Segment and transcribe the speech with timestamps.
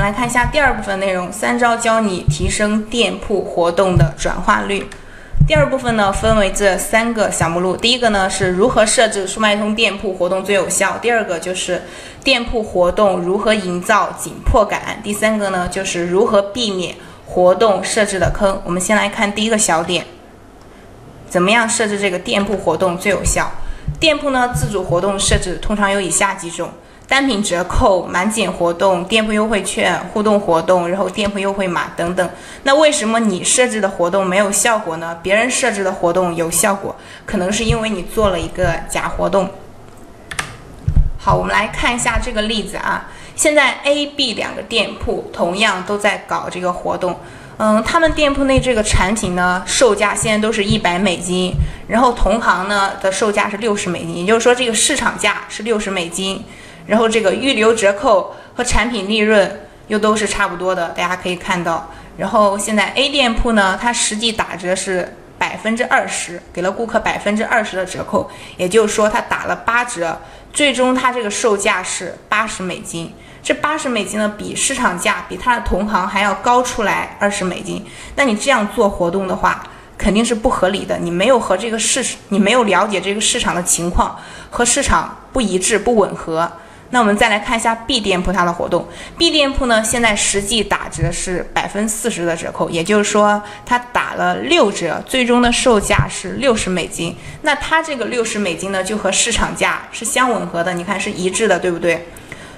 [0.00, 4.88] 们来看一下第二部分内容，三招教你提升店铺活动的转化率。
[5.46, 7.76] 第二部分呢，分为这三个小目录。
[7.76, 11.82] 第一个呢是如何设置速卖通店铺活动最有效，第二个就是
[12.24, 18.58] 店铺活动如何营造紧迫感，第三个呢就是如何避免活动设置的坑。
[18.64, 20.06] 我们先来看第一个小点，
[21.28, 23.50] 怎么样设置这个店铺活动最有效？
[23.98, 26.70] 店铺呢自主活动设置通常有以下几种。
[27.10, 32.30] 单品折扣、满减活动、店铺优惠券、互动活动，然后店铺优惠码等等。
[32.62, 35.18] 那为什么你设置的活动没有效果呢？
[35.20, 36.94] 别人设置的活动有效果，
[37.26, 39.50] 可能是因为你做了一个假活动。
[41.18, 43.08] 好，我们来看一下这个例子啊。
[43.34, 47.18] 现在 A、B 两个店铺同样都在搞这个活动，
[47.56, 51.52] 嗯，他们店铺内这个产品呢，售价现在都是一百美金，
[51.88, 56.44] 然后同行呢的售价是六十美金，也就是说这个市场价是六十美金。
[56.90, 61.88] 然后这个预留折扣和产品利润又都是差不多的，大家可以看到。
[62.16, 70.20] 然后现在 A 店铺呢，它实际打折是百分之二十，给了顾客百分之二十的折扣，也就是说它打了八折，
[70.52, 73.14] 最终它这个售价是八十美金。
[73.40, 77.86] 这八十美金呢，比市场价比它的同行还要高出来二十美金。
[78.16, 79.62] 那你这样做活动的话，
[79.96, 80.98] 肯定是不合理的。
[80.98, 84.18] 你没有和这个市，你没有了解这个市场的情况，
[84.50, 86.50] 和市场不一致、不吻合。
[86.90, 88.86] 那我们再来看一下 B 店铺它的活动。
[89.16, 97.16] B 店铺呢，现在实际打折是百分四十的折扣，也就是说它打了六折，最终的售价是六十美金。
[97.42, 102.08] 那它这个六十美金呢，就和市场价是相吻合的，你看是一致的，对不对？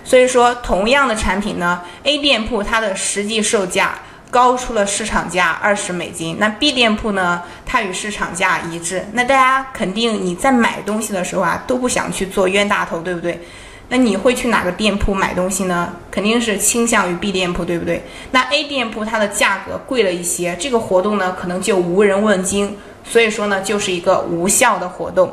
[0.04, 3.98] 所以说，同样的产品呢，A 店铺它的实际售价
[4.30, 9.06] 高出了市场价二十美金，那 B 店铺呢，它与市场价一致。
[9.12, 13.40] 那大家肯定你在买东西的时候啊，都不想去做冤大头，对不对？
[13.92, 15.92] 那你会去哪个店铺买东西呢？
[16.10, 18.02] 肯定是倾向于 B 店铺，对不对？
[18.30, 25.30] 那 A 店铺它的价格贵了一些，这个活动呢可能就无人问津，所以说呢就是一个无效的活动。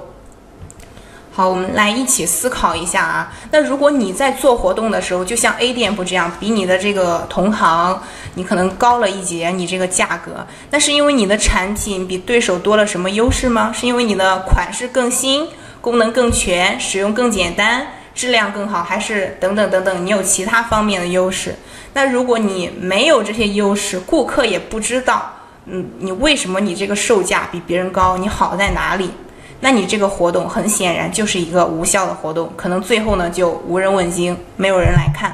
[1.31, 3.31] 好，我们来一起思考一下啊。
[3.50, 7.97] 那如果你在做活动的时候，就像 A 店铺这样，比你的这个同行
[8.34, 13.72] 你可能高了一截，你这个价格，那是因为你的产品比对手多了什么优势吗？
[13.72, 15.47] 是因为你的款式更新，
[15.80, 17.88] 功能更全，使用更简单？
[18.19, 21.56] 质量更好，还是等等等等，你有其他方面的优势。
[21.94, 25.31] 那如果你没有这些优势，顾客也不知道，
[25.68, 29.09] 嗯，你为什么你这个售价比别人高，你好在哪里？
[29.62, 35.31] 那你这个活动很显然就是一个无效的活动，可能最后呢就无人问津，没有人来看。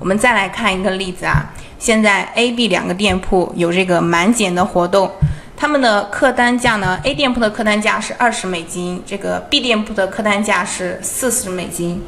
[0.00, 1.44] 我们再来看一个例子啊，
[1.78, 5.12] 现在 A、B 两个店铺有这个满减的活动。
[5.56, 12.02] 他们的客单价呢？A 店铺的客单价是二十美金，这个 B 店铺的客单价是四十美金。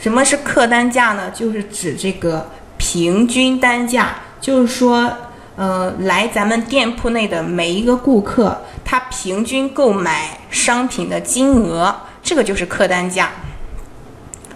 [0.00, 1.30] 什么是客单价呢？
[1.30, 5.10] 就是指这个平均单价，就是说，
[5.56, 13.30] 呃，来咱们店铺内的每一个顾客，他平均购买商品的金额，这个就是客单价。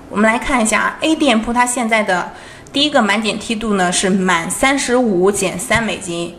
[0.08, 2.32] 我们来看一下 A 店铺，它现在的
[2.72, 6.34] 第一个满减梯度呢是满三十五减三美金。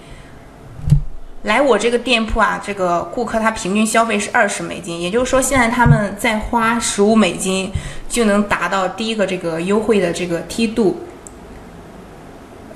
[1.50, 7.72] 来我这个店铺啊，这个顾客他平均消费是二十美金，也就是说现在他们再花十五美金
[8.08, 11.02] 就能达到第一个这个优惠的这个梯度。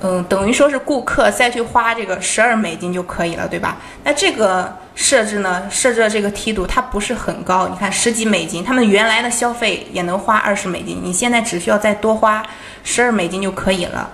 [0.00, 3.78] 嗯，等于说是顾客再去花这个十二美金就可以了，对吧？
[4.02, 12.44] 那这个设置呢，设置的这个梯度它不是很高，你看十几美金，他们原来的消费也能花二十美金，你现在只需要再多花
[12.82, 14.10] 十二美金就可以了。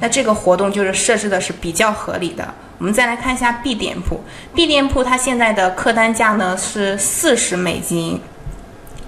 [0.00, 2.54] 那这个活动就是设置的是比较合理的。
[2.78, 4.22] 我们再来看一下 B 店铺
[4.54, 8.20] ，B 店铺它现在的客单价呢是四十美金，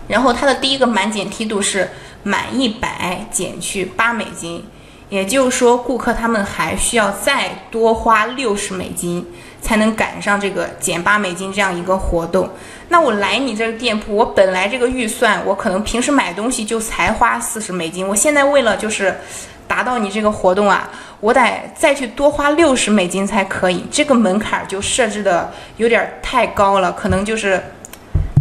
[0.08, 1.88] 然后它的第一个满减梯度是
[2.24, 4.64] 满一百减去八美金，
[5.10, 9.26] 也就是说顾客他们还需要再多花六十美金
[9.60, 12.48] 才能赶上这个减八美金这样一个活动。
[12.88, 19.14] 那我来你这个店铺，我本来这个预算我可能平时买东西就才花四十美金，我现在为了就是
[19.68, 20.88] 达到你这个活动啊。
[21.20, 27.62] 我得再去多花六十美金才可以，这个门槛就设置的有点太高了，可能就是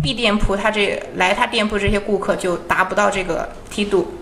[0.01, 4.18] B 店铺他这来他店铺这些顾客就达不到这个梯度。